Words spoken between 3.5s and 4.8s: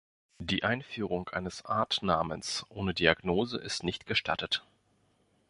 ist nicht gestattet.